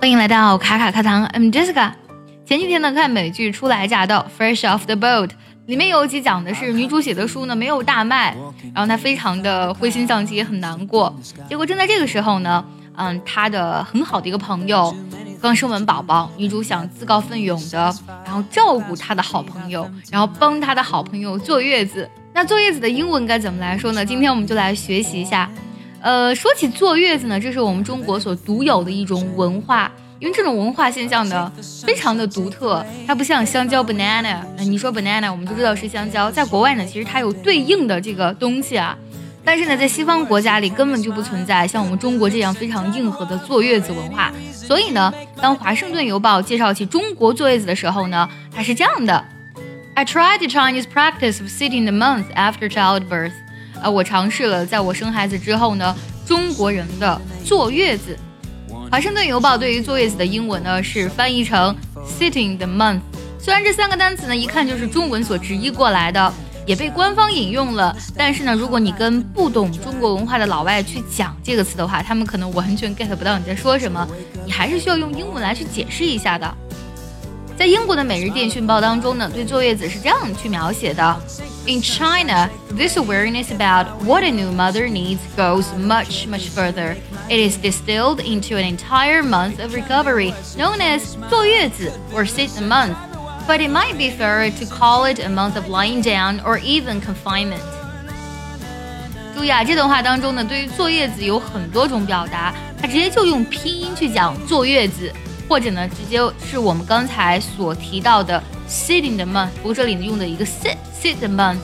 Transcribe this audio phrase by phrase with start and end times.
[0.00, 1.92] 欢迎来到卡卡课堂，I'm Jessica。
[2.46, 5.28] 前几天呢，看美剧《初来乍到》（Fresh Off the Boat），
[5.66, 8.34] 里面有一集讲的是女主写的书呢没有大卖，
[8.74, 11.14] 然后她非常的灰心丧气，也很难过。
[11.50, 12.64] 结果正在这个时候呢，
[12.96, 14.96] 嗯，她的很好的一个朋友
[15.38, 17.94] 刚生完宝宝，女主想自告奋勇的，
[18.24, 22.08] 然后照顾她的好朋友，然后帮她的好朋友坐月子。
[22.32, 24.02] 那坐月子的英文该怎么来说呢？
[24.02, 25.50] 今天我们就来学习一下。
[26.02, 31.52] 呃，说起坐月子呢，这是我们中国所独有的一种文化，因为这种文化现象呢，
[31.84, 32.84] 非常的独特。
[33.06, 36.30] 它不像香蕉 banana，你说 banana，我们就知道是香蕉。
[36.30, 38.96] 在国外呢，其实它有对应的这个东西啊，
[39.44, 44.32] 但是呢，在西方国家里根本就不存在像我们中国这样非常硬核的坐月子文化。
[44.54, 45.12] 所以呢，
[45.42, 49.22] 当华盛顿邮报介绍起中国坐月子的时候呢，它是这样的
[49.94, 53.32] ：I tried the Chinese practice of sitting the month after childbirth。
[53.82, 58.16] 啊，我尝试了，在我生孩子之后呢，中国人的坐月子。
[58.90, 63.00] 华盛顿邮报对于坐月子的英文呢是翻译成 sitting the month。
[63.38, 66.32] 虽然这三个单词呢一看就是中文所直译过来的，
[66.66, 74.06] 也被官方引用了，但是呢，如果你跟不懂中国文化的老外去讲这个词的话，他们可能完全 get 不到你在说什么，
[74.44, 76.52] 你还是需要用英文来去解释一下的。
[77.59, 81.21] 在英国的《每日电讯报》当中呢，对坐月子是这样去描写的：
[81.65, 86.95] In China, this awareness about what a new mother needs goes much, much further.
[87.29, 92.61] It is distilled into an entire month of recovery, known as 坐月子 or sit the
[92.61, 92.95] month.
[93.47, 96.99] But it might be fairer to call it a month of lying down or even
[96.99, 97.61] confinement.
[99.33, 105.11] 注意啊，这段话当中呢，对于坐月子有很多种表达，它直接就用拼音去讲坐月子。
[105.50, 111.58] 或者呢，直接是我们刚才所提到的 sitting the month，不过这里呢用的一个 sit sit the month。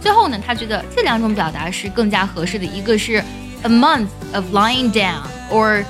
[0.00, 3.22] 最后呢，他觉得这两种表达是更加合适的，一个是
[3.62, 5.20] a month of lying down
[5.52, 5.84] or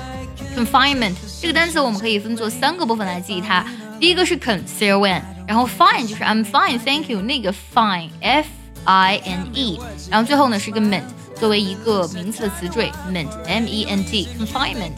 [0.57, 1.13] confinement。
[1.39, 3.65] 这个单词我们可以分作三个部分来记忆它。
[3.97, 8.47] 第一个是 con c o n，然后 fine 就是 I'm fine，thank you，那个 fine f
[8.83, 9.79] i n e，
[10.11, 11.03] 然后最后呢是一个 ment，
[11.39, 14.91] 作为一个名词的词缀 ment m e n t confinement。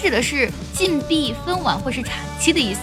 [0.00, 2.80] 指的是禁闭、分娩或是产期的意思。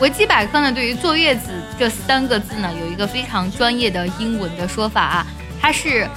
[0.00, 5.26] 维基百科呢，对于坐月子这三个字呢，有一个非常专业的英文的说法啊，
[5.60, 6.08] 它是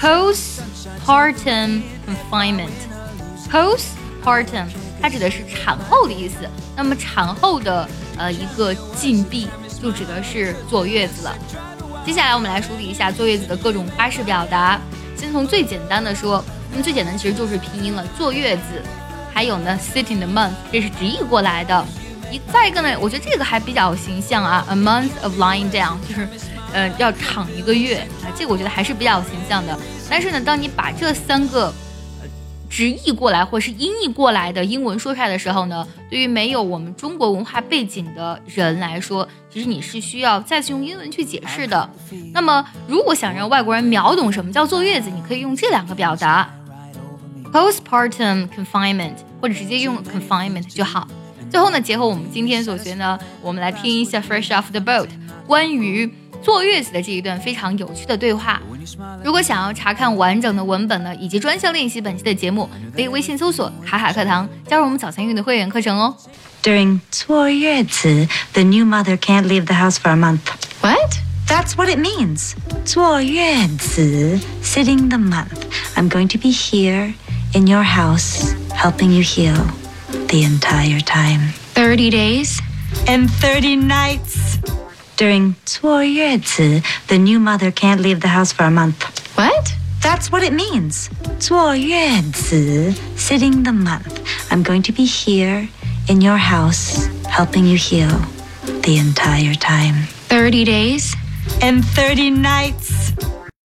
[0.00, 2.70] postpartum confinement。
[3.50, 4.66] postpartum
[5.02, 6.36] 它指的是产后的意思。
[6.74, 9.48] 那么产后的呃一个禁闭
[9.82, 11.36] 就指的是坐月子了。
[12.06, 14.80] 接下来我们来梳理一下坐月子的各种花式表达。
[15.16, 18.82] 先从最简单的说，那么最简单其实就是拼音了，坐月子。
[19.36, 21.84] 还有呢，sitting the month，这是直译过来的。
[22.32, 26.26] 一再一个呢，我觉得这个还比较形象啊，a month of lying down，就是，
[26.72, 29.78] 呃，要躺一个月啊，这个我觉得还是比较形象的。
[30.08, 31.70] 但是呢，当你把这三个
[32.70, 41.86] 直译过来或是音译过来的英文说出来的时候呢，对于没有我们中国文化背景的人来说，其实你是需要再次用英文去解释的。
[42.32, 46.50] 那么，如果想让外国人秒懂什么叫坐月子，你可以用这两个表达。
[47.55, 51.07] Postpartum confinement，或者直接用 confinement 就好。
[51.49, 55.09] 最后呢，结合我们今天所学呢，我们来听一下 Fresh off the boat
[55.45, 56.09] 关于
[56.41, 58.61] 坐月子的这一段非常有趣的对话。
[59.23, 66.15] 如果想要查看完整的文本呢，以及专项练习本期的节目，可以微信搜索“卡卡课堂”，加入我们早餐运的会员课程哦。
[66.63, 70.39] During 坐月子，the new mother can't leave the house for a month.
[70.81, 71.17] What?
[71.47, 72.53] That's what it means.
[72.85, 75.65] 坐月子，sitting the month.
[75.95, 77.13] I'm going to be here
[77.53, 79.55] in your house, helping you heal
[80.27, 81.53] the entire time.
[81.73, 82.61] 30 days?
[83.07, 84.59] And 30 nights.
[85.17, 89.05] During 坐月子, the new mother can't leave the house for a month.
[89.35, 89.73] What?
[90.01, 91.09] That's what it means.
[91.39, 94.19] 坐月子, sitting the month.
[94.49, 95.67] I'm going to be here
[96.07, 98.09] in your house, helping you heal
[98.83, 100.07] the entire time.
[100.29, 101.15] 30 days?
[101.61, 102.94] And 30 nights.